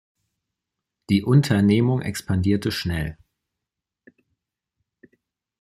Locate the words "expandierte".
2.01-2.71